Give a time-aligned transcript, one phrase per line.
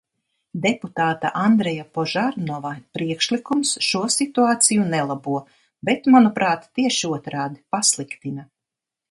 [0.61, 5.37] Deputāta Andreja Požarnova priekšlikums šo situāciju nelabo,
[5.91, 8.49] bet, manuprāt, tieši otrādi, pasliktina.